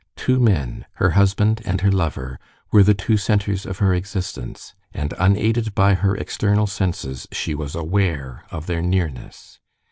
Two 0.15 0.39
men, 0.39 0.85
her 0.93 1.11
husband 1.11 1.61
and 1.63 1.81
her 1.81 1.91
lover, 1.91 2.39
were 2.71 2.81
the 2.81 2.95
two 2.95 3.17
centers 3.17 3.67
of 3.67 3.77
her 3.77 3.93
existence, 3.93 4.73
and 4.95 5.13
unaided 5.19 5.75
by 5.75 5.93
her 5.93 6.15
external 6.15 6.65
senses 6.65 7.27
she 7.31 7.53
was 7.53 7.75
aware 7.75 8.43
of 8.49 8.65
their 8.65 8.81
nearness. 8.81 9.59